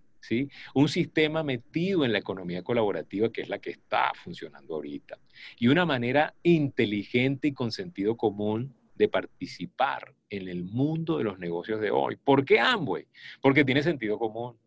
Un 0.73 0.89
sistema 0.89 1.43
metido 1.43 2.05
en 2.05 2.11
la 2.11 2.19
economía 2.19 2.63
colaborativa 2.63 3.31
que 3.31 3.41
es 3.41 3.49
la 3.49 3.59
que 3.59 3.71
está 3.71 4.11
funcionando 4.15 4.75
ahorita. 4.75 5.17
Y 5.57 5.67
una 5.67 5.85
manera 5.85 6.33
inteligente 6.43 7.49
y 7.49 7.53
con 7.53 7.71
sentido 7.71 8.15
común 8.17 8.73
de 8.95 9.07
participar 9.07 10.13
en 10.29 10.47
el 10.47 10.63
mundo 10.63 11.17
de 11.17 11.23
los 11.23 11.39
negocios 11.39 11.79
de 11.79 11.91
hoy. 11.91 12.15
¿Por 12.15 12.43
qué 12.43 12.59
Amway? 12.59 13.07
Porque 13.41 13.63
tiene 13.63 13.83
sentido 13.83 14.17
común. 14.17 14.57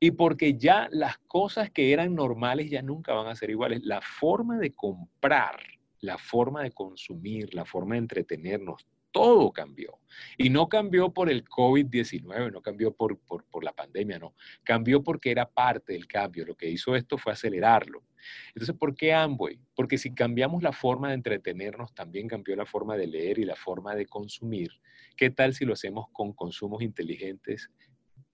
Y 0.00 0.12
porque 0.12 0.56
ya 0.56 0.88
las 0.92 1.18
cosas 1.18 1.70
que 1.70 1.92
eran 1.92 2.14
normales 2.14 2.70
ya 2.70 2.82
nunca 2.82 3.14
van 3.14 3.26
a 3.26 3.34
ser 3.34 3.50
iguales. 3.50 3.82
La 3.82 4.00
forma 4.00 4.58
de 4.58 4.72
comprar, 4.72 5.60
la 6.00 6.18
forma 6.18 6.62
de 6.62 6.70
consumir, 6.70 7.52
la 7.54 7.64
forma 7.64 7.94
de 7.94 8.00
entretenernos, 8.00 8.86
todo 9.12 9.52
cambió. 9.52 9.98
Y 10.36 10.50
no 10.50 10.68
cambió 10.68 11.10
por 11.10 11.30
el 11.30 11.44
COVID-19, 11.44 12.52
no 12.52 12.60
cambió 12.60 12.92
por, 12.92 13.18
por, 13.18 13.64
la 13.64 13.72
pandemia, 13.72 14.18
no. 14.18 14.34
Cambió 14.64 15.02
porque 15.02 15.30
era 15.30 15.48
parte 15.48 15.92
del 15.92 16.06
cambio. 16.06 16.44
Lo 16.44 16.56
que 16.56 16.68
hizo 16.68 16.96
esto 16.96 17.18
fue 17.18 17.32
acelerarlo. 17.32 18.04
Entonces, 18.48 18.74
¿por 18.76 18.94
qué 18.94 19.12
Amway? 19.12 19.60
Porque 19.74 19.98
si 19.98 20.14
cambiamos 20.14 20.62
la 20.62 20.72
forma 20.72 21.08
de 21.08 21.14
entretenernos, 21.14 21.94
también 21.94 22.28
cambió 22.28 22.56
la 22.56 22.66
forma 22.66 22.96
de 22.96 23.06
leer 23.06 23.38
y 23.38 23.44
la 23.44 23.56
forma 23.56 23.94
de 23.94 24.06
consumir. 24.06 24.70
¿Qué 25.16 25.30
tal 25.30 25.54
si 25.54 25.64
lo 25.64 25.72
hacemos 25.72 26.06
con 26.12 26.32
consumos 26.32 26.82
inteligentes 26.82 27.70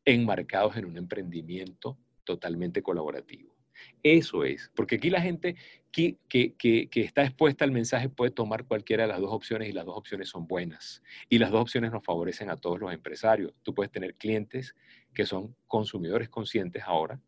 enmarcados 0.04 0.76
en 0.76 0.86
un 0.86 0.96
emprendimiento 0.96 1.98
totalmente 2.24 2.82
colaborativo? 2.82 3.53
Eso 4.02 4.44
es, 4.44 4.70
porque 4.74 4.96
aquí 4.96 5.10
la 5.10 5.20
gente 5.20 5.56
que, 5.94 6.18
está 6.94 7.22
expuesta 7.22 7.64
al 7.64 7.70
mensaje 7.70 8.08
puede 8.08 8.30
tomar 8.30 8.64
cualquiera 8.64 9.04
de 9.04 9.08
las 9.08 9.20
dos 9.20 9.32
opciones 9.32 9.68
y 9.68 9.72
las 9.72 9.86
dos 9.86 9.96
opciones 9.96 10.28
son 10.28 10.46
buenas. 10.46 11.02
Y 11.28 11.38
las 11.38 11.50
dos 11.50 11.62
opciones 11.62 11.92
nos 11.92 12.04
favorecen 12.04 12.50
a 12.50 12.56
todos 12.56 12.80
los 12.80 12.92
empresarios. 12.92 13.52
Tú 13.62 13.74
puedes 13.74 13.92
tener 13.92 14.14
clientes 14.14 14.74
que 15.12 15.24
son 15.26 15.54
consumidores 15.66 16.28
conscientes 16.28 16.82
ahora 16.84 17.20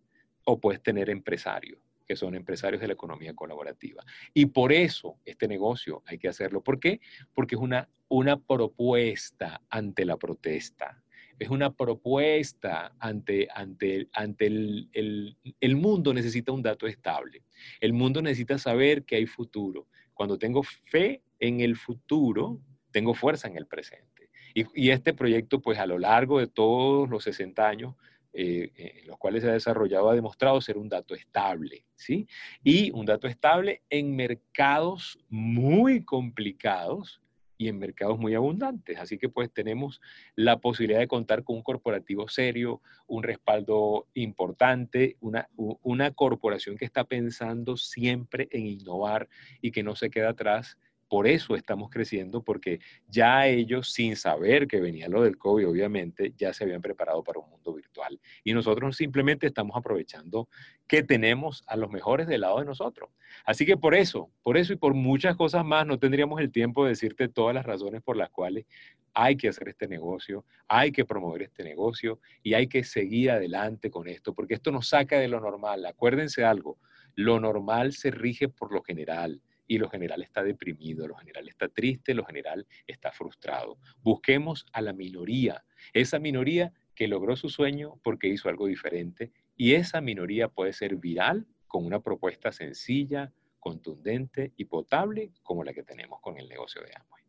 o 0.44 0.60
puedes 0.60 0.82
tener 0.82 1.10
empresarios 1.10 1.80
que 2.06 2.16
son 2.16 2.36
empresarios 2.36 2.80
de 2.80 2.86
la 2.86 2.92
economía 2.92 3.34
colaborativa. 3.34 4.04
Y 4.32 4.46
por 4.46 4.72
eso 4.72 5.18
este 5.24 5.48
negocio 5.48 6.04
hay 6.06 6.18
que 6.18 6.28
hacerlo. 6.28 6.62
¿Por 6.62 6.78
qué? 6.78 7.00
Porque 7.34 7.56
es 7.56 7.60
una, 7.60 7.88
una 8.06 8.38
propuesta 8.38 9.60
ante 9.68 10.04
la 10.04 10.16
protesta 10.16 11.02
es 11.38 11.50
una 11.50 11.74
propuesta 11.74 12.94
ante, 12.98 13.48
ante, 13.54 14.08
ante 14.12 14.46
el, 14.46 15.36
el, 15.60 15.76
mundo 15.76 16.14
necesita 16.14 16.52
un 16.52 16.62
dato 16.62 16.86
estable. 16.86 17.42
El 17.80 17.92
mundo 17.92 18.22
necesita 18.22 18.58
saber 18.58 19.04
que 19.04 19.16
hay 19.16 19.26
futuro. 19.26 19.86
Cuando 20.14 20.38
tengo 20.38 20.62
fe 20.62 21.22
en 21.38 21.60
el 21.60 21.76
futuro, 21.76 22.60
tengo 22.90 23.14
fuerza 23.14 23.48
en 23.48 23.56
el 23.56 23.66
presente. 23.66 24.30
Y, 24.54 24.88
este 24.88 25.12
proyecto, 25.12 25.60
pues 25.60 25.78
a 25.78 25.84
lo 25.84 25.98
largo 25.98 26.38
de 26.38 26.46
todos 26.46 27.10
los 27.10 27.24
60 27.24 27.68
años, 27.68 27.94
eh, 28.32 28.72
en 29.00 29.06
los 29.06 29.18
cuales 29.18 29.42
se 29.42 29.50
ha 29.50 29.52
desarrollado, 29.52 30.08
ha 30.08 30.14
demostrado 30.14 30.60
ser 30.62 30.78
un 30.78 30.88
dato 30.88 31.14
estable, 31.14 31.84
¿sí? 31.94 32.26
Y 32.64 32.90
un 32.92 33.04
dato 33.04 33.28
estable 33.28 33.82
en 33.90 34.16
mercados 34.16 35.18
muy 35.28 36.04
complicados, 36.04 37.20
y 37.58 37.68
en 37.68 37.78
mercados 37.78 38.18
muy 38.18 38.34
abundantes. 38.34 38.98
Así 38.98 39.18
que 39.18 39.28
pues 39.28 39.50
tenemos 39.52 40.00
la 40.34 40.58
posibilidad 40.58 41.00
de 41.00 41.08
contar 41.08 41.44
con 41.44 41.56
un 41.56 41.62
corporativo 41.62 42.28
serio, 42.28 42.80
un 43.06 43.22
respaldo 43.22 44.06
importante, 44.14 45.16
una, 45.20 45.48
una 45.56 46.10
corporación 46.12 46.76
que 46.76 46.84
está 46.84 47.04
pensando 47.04 47.76
siempre 47.76 48.48
en 48.50 48.66
innovar 48.66 49.28
y 49.60 49.72
que 49.72 49.82
no 49.82 49.96
se 49.96 50.10
queda 50.10 50.30
atrás 50.30 50.78
por 51.08 51.26
eso 51.26 51.54
estamos 51.54 51.90
creciendo, 51.90 52.42
porque 52.42 52.80
ya 53.08 53.46
ellos, 53.46 53.92
sin 53.92 54.16
saber 54.16 54.66
que 54.66 54.80
venía 54.80 55.08
lo 55.08 55.22
del 55.22 55.38
COVID, 55.38 55.68
obviamente, 55.68 56.34
ya 56.36 56.52
se 56.52 56.64
habían 56.64 56.82
preparado 56.82 57.22
para 57.22 57.40
un 57.40 57.48
mundo 57.48 57.74
virtual. 57.74 58.20
Y 58.42 58.52
nosotros 58.54 58.96
simplemente 58.96 59.46
estamos 59.46 59.76
aprovechando 59.76 60.48
que 60.86 61.02
tenemos 61.02 61.62
a 61.66 61.76
los 61.76 61.90
mejores 61.90 62.26
del 62.26 62.42
lado 62.42 62.58
de 62.58 62.64
nosotros. 62.64 63.10
Así 63.44 63.66
que 63.66 63.76
por 63.76 63.94
eso, 63.94 64.30
por 64.42 64.56
eso 64.56 64.72
y 64.72 64.76
por 64.76 64.94
muchas 64.94 65.36
cosas 65.36 65.64
más, 65.64 65.86
no 65.86 65.98
tendríamos 65.98 66.40
el 66.40 66.50
tiempo 66.50 66.84
de 66.84 66.90
decirte 66.90 67.28
todas 67.28 67.54
las 67.54 67.66
razones 67.66 68.02
por 68.02 68.16
las 68.16 68.30
cuales 68.30 68.66
hay 69.14 69.36
que 69.36 69.48
hacer 69.48 69.68
este 69.68 69.88
negocio, 69.88 70.44
hay 70.68 70.92
que 70.92 71.06
promover 71.06 71.42
este 71.42 71.64
negocio 71.64 72.20
y 72.42 72.52
hay 72.52 72.66
que 72.66 72.84
seguir 72.84 73.30
adelante 73.30 73.90
con 73.90 74.08
esto, 74.08 74.34
porque 74.34 74.54
esto 74.54 74.70
nos 74.70 74.88
saca 74.88 75.18
de 75.18 75.28
lo 75.28 75.40
normal. 75.40 75.86
Acuérdense 75.86 76.44
algo, 76.44 76.78
lo 77.14 77.40
normal 77.40 77.94
se 77.94 78.10
rige 78.10 78.48
por 78.48 78.72
lo 78.72 78.82
general 78.82 79.40
y 79.66 79.78
lo 79.78 79.88
general 79.88 80.22
está 80.22 80.42
deprimido, 80.42 81.06
lo 81.06 81.16
general 81.16 81.48
está 81.48 81.68
triste, 81.68 82.14
lo 82.14 82.24
general 82.24 82.66
está 82.86 83.12
frustrado. 83.12 83.78
Busquemos 84.02 84.66
a 84.72 84.80
la 84.80 84.92
minoría, 84.92 85.64
esa 85.92 86.18
minoría 86.18 86.72
que 86.94 87.08
logró 87.08 87.36
su 87.36 87.48
sueño 87.48 88.00
porque 88.02 88.28
hizo 88.28 88.48
algo 88.48 88.66
diferente 88.66 89.32
y 89.56 89.74
esa 89.74 90.00
minoría 90.00 90.48
puede 90.48 90.72
ser 90.72 90.96
viral 90.96 91.46
con 91.66 91.84
una 91.84 92.00
propuesta 92.00 92.52
sencilla, 92.52 93.32
contundente 93.58 94.52
y 94.56 94.66
potable 94.66 95.32
como 95.42 95.64
la 95.64 95.72
que 95.72 95.82
tenemos 95.82 96.20
con 96.20 96.38
el 96.38 96.48
negocio 96.48 96.82
de 96.82 96.92
Amway. 96.94 97.24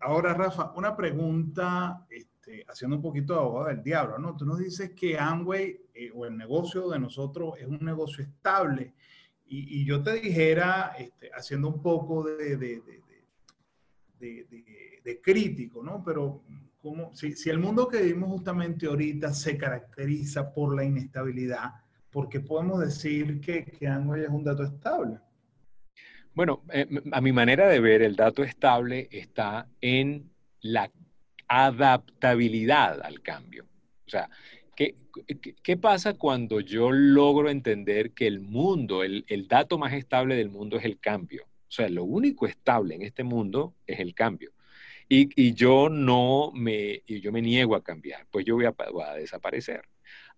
Ahora, 0.00 0.32
Rafa, 0.34 0.72
una 0.76 0.96
pregunta 0.96 2.06
este, 2.48 2.64
haciendo 2.68 2.96
un 2.96 3.02
poquito 3.02 3.34
de 3.34 3.40
abogado 3.40 3.68
del 3.68 3.82
diablo, 3.82 4.18
¿no? 4.18 4.36
Tú 4.36 4.46
nos 4.46 4.58
dices 4.58 4.92
que 4.92 5.18
Amway 5.18 5.80
eh, 5.94 6.10
o 6.14 6.24
el 6.24 6.36
negocio 6.36 6.88
de 6.88 6.98
nosotros 6.98 7.54
es 7.58 7.66
un 7.66 7.78
negocio 7.80 8.24
estable 8.24 8.94
y, 9.50 9.84
yo 9.86 10.02
te 10.02 10.12
dijera, 10.20 10.94
este, 10.98 11.30
haciendo 11.34 11.68
un 11.68 11.80
poco 11.80 12.22
de, 12.22 12.82
crítico, 15.22 15.82
¿no? 15.82 16.02
Pero 16.04 16.42
como, 16.82 17.14
si, 17.14 17.32
si, 17.32 17.48
el 17.48 17.58
mundo 17.58 17.88
que 17.88 18.02
vivimos 18.02 18.28
justamente 18.28 18.86
ahorita 18.86 19.32
se 19.32 19.56
caracteriza 19.56 20.52
por 20.52 20.76
la 20.76 20.84
inestabilidad, 20.84 21.72
¿por 22.10 22.28
qué 22.28 22.40
podemos 22.40 22.80
decir 22.80 23.40
que, 23.40 23.64
que 23.64 23.88
Amway 23.88 24.24
es 24.24 24.28
un 24.28 24.44
dato 24.44 24.64
estable? 24.64 25.18
Bueno, 26.34 26.62
eh, 26.70 26.86
a 27.10 27.20
mi 27.22 27.32
manera 27.32 27.68
de 27.68 27.80
ver, 27.80 28.02
el 28.02 28.16
dato 28.16 28.42
estable 28.42 29.08
está 29.10 29.66
en 29.80 30.30
la 30.60 30.90
adaptabilidad 31.48 33.00
al 33.02 33.22
cambio. 33.22 33.66
O 34.06 34.10
sea, 34.10 34.30
¿qué, 34.76 34.96
qué, 35.62 35.76
pasa 35.76 36.14
cuando 36.14 36.60
yo 36.60 36.92
logro 36.92 37.50
entender 37.50 38.12
que 38.12 38.26
el 38.26 38.40
mundo, 38.40 39.02
el, 39.02 39.24
el 39.28 39.48
dato 39.48 39.78
más 39.78 39.92
estable 39.92 40.36
del 40.36 40.50
mundo 40.50 40.78
es 40.78 40.84
el 40.84 40.98
cambio? 40.98 41.44
O 41.44 41.70
sea, 41.70 41.88
lo 41.88 42.04
único 42.04 42.46
estable 42.46 42.94
en 42.94 43.02
este 43.02 43.24
mundo 43.24 43.74
es 43.86 44.00
el 44.00 44.14
cambio. 44.14 44.52
Y, 45.10 45.54
yo 45.54 45.88
no 45.88 46.52
me, 46.52 47.02
y 47.06 47.20
yo 47.20 47.32
me 47.32 47.40
niego 47.40 47.74
a 47.74 47.82
cambiar, 47.82 48.26
pues 48.30 48.44
yo 48.44 48.56
voy 48.56 48.66
a, 48.66 48.74
a 49.06 49.14
desaparecer. 49.14 49.82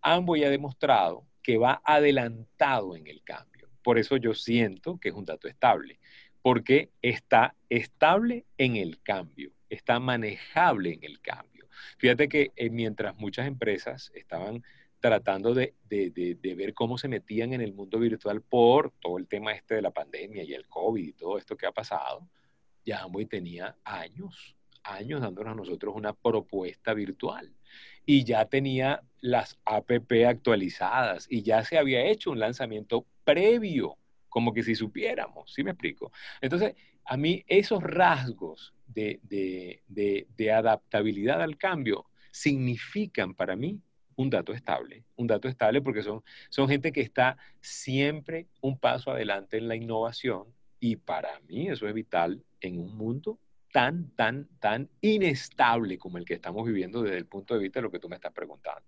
Amway 0.00 0.44
ha 0.44 0.50
demostrado 0.50 1.26
que 1.42 1.58
va 1.58 1.82
adelantado 1.84 2.94
en 2.94 3.08
el 3.08 3.22
cambio. 3.24 3.68
Por 3.82 3.98
eso 3.98 4.16
yo 4.16 4.32
siento 4.32 4.98
que 4.98 5.08
es 5.08 5.14
un 5.14 5.24
dato 5.24 5.48
estable, 5.48 5.98
porque 6.40 6.90
está 7.02 7.56
estable 7.68 8.44
en 8.58 8.76
el 8.76 9.00
cambio, 9.02 9.50
está 9.70 9.98
manejable 9.98 10.92
en 10.92 11.04
el 11.04 11.20
cambio. 11.20 11.66
Fíjate 11.96 12.28
que 12.28 12.52
eh, 12.56 12.68
mientras 12.68 13.16
muchas 13.16 13.46
empresas 13.46 14.10
estaban 14.14 14.62
tratando 15.00 15.54
de, 15.54 15.74
ver 15.88 16.74
cómo 16.74 16.98
se 16.98 17.08
metían 17.08 17.54
en 17.54 17.62
el 17.62 17.72
mundo 17.72 17.98
virtual 17.98 18.42
por 18.42 18.92
todo 19.00 19.16
el 19.16 19.26
tema 19.26 19.52
este 19.52 19.76
de 19.76 19.82
la 19.82 19.90
pandemia 19.90 20.42
y 20.44 20.52
el 20.52 20.68
COVID 20.68 21.02
y 21.02 21.12
todo 21.14 21.38
esto 21.38 21.56
que 21.56 21.66
ha 21.66 21.72
pasado, 21.72 22.28
Amway 22.92 23.26
tenía 23.26 23.76
años, 23.84 24.56
años 24.82 25.20
dándonos 25.20 25.52
a 25.52 25.56
nosotros 25.56 25.94
una 25.94 26.12
propuesta 26.12 26.92
virtual 26.92 27.52
y 28.04 28.24
ya 28.24 28.44
tenía 28.46 29.02
las 29.20 29.58
APP 29.64 30.26
actualizadas 30.26 31.26
y 31.30 31.42
ya 31.42 31.64
se 31.64 31.78
había 31.78 32.04
hecho 32.06 32.30
un 32.30 32.40
lanzamiento 32.40 33.06
previo, 33.24 33.96
como 34.30 34.54
que 34.54 34.62
si 34.62 34.74
supiéramos, 34.74 35.52
¿sí 35.52 35.62
me 35.62 35.72
explico? 35.72 36.10
Entonces, 36.40 36.74
a 37.04 37.18
mí 37.18 37.44
esos 37.46 37.82
rasgos 37.82 38.72
de, 38.86 39.20
de 39.26 40.52
adaptabilidad 40.52 41.42
al 41.42 41.58
cambio 41.58 42.06
significan 42.32 43.34
para 43.34 43.56
mí 43.56 43.80
un 44.16 44.30
dato 44.30 44.52
estable, 44.52 45.04
un 45.16 45.26
dato 45.26 45.48
estable 45.48 45.80
porque 45.80 46.02
son, 46.02 46.22
son 46.50 46.68
gente 46.68 46.92
que 46.92 47.00
está 47.00 47.38
siempre 47.60 48.48
un 48.60 48.78
paso 48.78 49.10
adelante 49.10 49.56
en 49.56 49.66
la 49.68 49.76
innovación 49.76 50.44
y 50.78 50.96
para 50.96 51.40
mí 51.48 51.68
eso 51.68 51.88
es 51.88 51.94
vital 51.94 52.44
en 52.60 52.78
un 52.78 52.96
mundo 52.96 53.38
tan, 53.72 54.10
tan, 54.16 54.48
tan 54.58 54.90
inestable 55.00 55.98
como 55.98 56.18
el 56.18 56.24
que 56.24 56.34
estamos 56.34 56.66
viviendo 56.66 57.02
desde 57.02 57.18
el 57.18 57.26
punto 57.26 57.54
de 57.54 57.60
vista 57.60 57.78
de 57.78 57.84
lo 57.84 57.90
que 57.90 57.98
tú 57.98 58.08
me 58.08 58.16
estás 58.16 58.32
preguntando. 58.32 58.82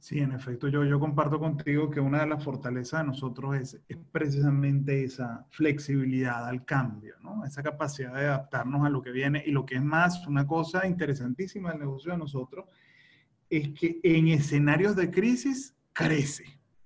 Sí, 0.00 0.18
en 0.18 0.32
efecto, 0.32 0.68
yo, 0.68 0.82
yo 0.82 0.98
comparto 0.98 1.38
contigo 1.38 1.90
que 1.90 2.00
una 2.00 2.20
de 2.22 2.26
las 2.26 2.42
fortalezas 2.42 3.02
de 3.02 3.08
nosotros 3.08 3.54
es, 3.54 3.80
es, 3.86 3.98
precisamente 4.10 5.04
esa 5.04 5.46
flexibilidad 5.50 6.48
al 6.48 6.64
cambio, 6.64 7.16
¿no? 7.20 7.44
esa 7.44 7.62
capacidad 7.62 8.14
de 8.14 8.24
adaptarnos 8.24 8.86
a 8.86 8.88
lo 8.88 9.02
que 9.02 9.10
viene 9.10 9.42
y 9.44 9.50
lo 9.50 9.66
que 9.66 9.74
es 9.74 9.82
más, 9.82 10.26
una 10.26 10.46
cosa 10.46 10.86
interesantísima 10.86 11.70
del 11.70 11.80
negocio 11.80 12.12
de 12.12 12.18
nosotros 12.18 12.64
es 13.50 13.68
que 13.78 14.00
en 14.02 14.28
escenarios 14.28 14.96
de 14.96 15.10
crisis 15.10 15.76
crece. 15.92 16.44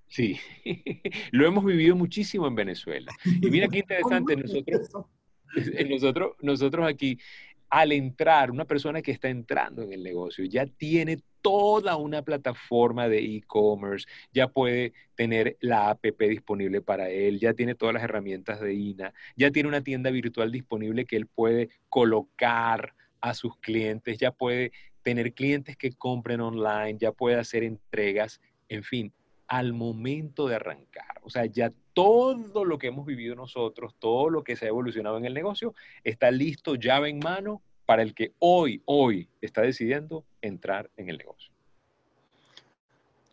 Sí, 0.08 0.36
lo 1.30 1.46
hemos 1.46 1.64
vivido 1.64 1.94
muchísimo 1.94 2.48
en 2.48 2.56
Venezuela. 2.56 3.12
Y 3.24 3.48
mira 3.48 3.68
qué 3.68 3.78
interesante, 3.84 4.34
nosotros, 4.34 4.90
nosotros, 5.88 6.32
nosotros 6.42 6.88
aquí, 6.88 7.16
al 7.70 7.92
entrar, 7.92 8.50
una 8.50 8.64
persona 8.64 9.02
que 9.02 9.12
está 9.12 9.28
entrando 9.28 9.82
en 9.82 9.92
el 9.92 10.02
negocio 10.02 10.44
ya 10.44 10.66
tiene 10.66 11.18
toda 11.42 11.96
una 11.96 12.22
plataforma 12.22 13.06
de 13.06 13.18
e-commerce, 13.18 14.06
ya 14.32 14.48
puede 14.48 14.94
tener 15.14 15.58
la 15.60 15.90
app 15.90 16.02
disponible 16.18 16.80
para 16.80 17.10
él, 17.10 17.38
ya 17.38 17.52
tiene 17.52 17.74
todas 17.74 17.92
las 17.92 18.02
herramientas 18.02 18.60
de 18.60 18.72
INA, 18.72 19.12
ya 19.36 19.50
tiene 19.50 19.68
una 19.68 19.82
tienda 19.82 20.10
virtual 20.10 20.50
disponible 20.50 21.04
que 21.04 21.16
él 21.16 21.26
puede 21.26 21.68
colocar 21.90 22.94
a 23.20 23.34
sus 23.34 23.58
clientes, 23.58 24.16
ya 24.16 24.30
puede 24.30 24.72
tener 25.02 25.34
clientes 25.34 25.76
que 25.76 25.92
compren 25.92 26.40
online, 26.40 26.96
ya 26.98 27.12
puede 27.12 27.36
hacer 27.36 27.62
entregas, 27.62 28.40
en 28.70 28.82
fin, 28.82 29.12
al 29.46 29.74
momento 29.74 30.48
de 30.48 30.56
arrancar. 30.56 31.20
O 31.22 31.28
sea, 31.28 31.44
ya 31.44 31.72
todo 31.94 32.64
lo 32.64 32.78
que 32.78 32.88
hemos 32.88 33.06
vivido 33.06 33.34
nosotros, 33.34 33.94
todo 33.98 34.28
lo 34.28 34.44
que 34.44 34.56
se 34.56 34.66
ha 34.66 34.68
evolucionado 34.68 35.16
en 35.16 35.24
el 35.24 35.32
negocio, 35.32 35.74
está 36.02 36.30
listo, 36.30 36.74
llave 36.74 37.08
en 37.08 37.20
mano, 37.20 37.62
para 37.86 38.02
el 38.02 38.14
que 38.14 38.32
hoy, 38.38 38.82
hoy 38.86 39.28
está 39.40 39.62
decidiendo 39.62 40.24
entrar 40.40 40.90
en 40.96 41.08
el 41.08 41.18
negocio. 41.18 41.52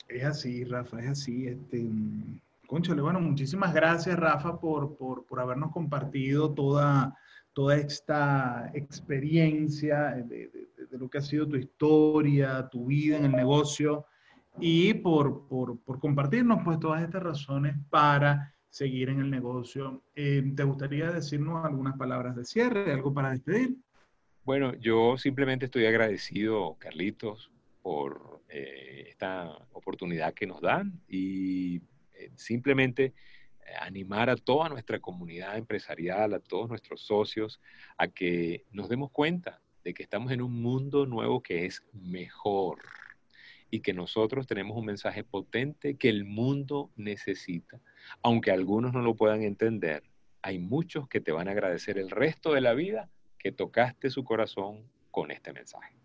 Es 0.07 0.23
así, 0.23 0.63
Rafa, 0.65 0.99
es 1.01 1.09
así. 1.09 1.47
Este, 1.47 1.85
conchale, 2.67 3.01
bueno, 3.01 3.19
muchísimas 3.19 3.73
gracias, 3.73 4.17
Rafa, 4.17 4.59
por, 4.59 4.97
por, 4.97 5.25
por 5.25 5.39
habernos 5.39 5.71
compartido 5.71 6.53
toda, 6.53 7.17
toda 7.53 7.77
esta 7.77 8.69
experiencia 8.73 10.15
de, 10.25 10.49
de 10.89 10.97
lo 10.97 11.09
que 11.09 11.19
ha 11.19 11.21
sido 11.21 11.47
tu 11.47 11.55
historia, 11.55 12.67
tu 12.69 12.87
vida 12.87 13.17
en 13.17 13.25
el 13.25 13.31
negocio 13.31 14.05
y 14.59 14.93
por, 14.95 15.47
por, 15.47 15.79
compartirnos 15.99 16.59
pues 16.63 16.79
todas 16.79 17.01
estas 17.01 17.23
razones 17.23 17.75
para 17.89 18.53
seguir 18.69 19.09
en 19.09 19.19
el 19.19 19.29
negocio. 19.29 20.03
Eh, 20.15 20.43
¿Te 20.55 20.63
gustaría 20.63 21.11
decirnos 21.11 21.65
algunas 21.65 21.97
palabras 21.97 22.35
de 22.35 22.45
cierre, 22.45 22.91
algo 22.91 23.13
para 23.13 23.31
despedir? 23.31 23.75
Bueno, 24.43 24.73
yo 24.75 25.17
simplemente 25.17 25.65
estoy 25.65 25.85
agradecido, 25.85 26.75
Carlitos, 26.79 27.51
por 27.81 28.41
eh, 28.49 29.05
esta 29.09 29.49
oportunidad 29.73 30.33
que 30.33 30.47
nos 30.47 30.61
dan 30.61 30.99
y 31.07 31.77
eh, 32.13 32.31
simplemente 32.35 33.13
animar 33.79 34.29
a 34.29 34.35
toda 34.35 34.67
nuestra 34.67 34.99
comunidad 34.99 35.57
empresarial, 35.57 36.33
a 36.33 36.39
todos 36.39 36.67
nuestros 36.67 37.01
socios, 37.01 37.61
a 37.97 38.07
que 38.07 38.65
nos 38.71 38.89
demos 38.89 39.11
cuenta 39.11 39.61
de 39.83 39.93
que 39.93 40.03
estamos 40.03 40.31
en 40.31 40.41
un 40.41 40.61
mundo 40.61 41.05
nuevo 41.05 41.41
que 41.41 41.65
es 41.65 41.83
mejor 41.93 42.79
y 43.71 43.79
que 43.79 43.93
nosotros 43.93 44.45
tenemos 44.45 44.77
un 44.77 44.85
mensaje 44.85 45.23
potente 45.23 45.95
que 45.95 46.09
el 46.09 46.25
mundo 46.25 46.91
necesita. 46.97 47.79
Aunque 48.21 48.51
algunos 48.51 48.93
no 48.93 49.01
lo 49.01 49.15
puedan 49.15 49.41
entender, 49.41 50.03
hay 50.41 50.59
muchos 50.59 51.07
que 51.07 51.21
te 51.21 51.31
van 51.31 51.47
a 51.47 51.51
agradecer 51.51 51.97
el 51.97 52.09
resto 52.09 52.53
de 52.53 52.61
la 52.61 52.73
vida 52.73 53.09
que 53.39 53.51
tocaste 53.51 54.09
su 54.09 54.23
corazón 54.23 54.83
con 55.09 55.31
este 55.31 55.53
mensaje. 55.53 55.95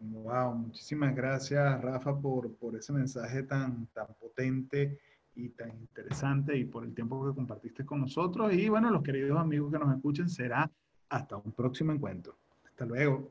Wow, 0.00 0.54
muchísimas 0.54 1.14
gracias 1.14 1.80
Rafa 1.80 2.20
por, 2.20 2.54
por 2.56 2.76
ese 2.76 2.92
mensaje 2.92 3.42
tan, 3.44 3.86
tan 3.86 4.08
potente 4.20 4.98
y 5.36 5.48
tan 5.50 5.70
interesante 5.70 6.56
y 6.56 6.64
por 6.64 6.84
el 6.84 6.94
tiempo 6.94 7.26
que 7.26 7.34
compartiste 7.34 7.86
con 7.86 8.00
nosotros. 8.00 8.52
Y 8.52 8.68
bueno, 8.68 8.90
los 8.90 9.02
queridos 9.02 9.38
amigos 9.38 9.72
que 9.72 9.78
nos 9.78 9.94
escuchen, 9.94 10.28
será 10.28 10.70
hasta 11.08 11.36
un 11.36 11.52
próximo 11.52 11.92
encuentro. 11.92 12.36
Hasta 12.64 12.84
luego. 12.84 13.30